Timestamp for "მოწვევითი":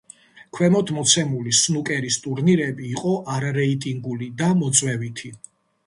4.65-5.37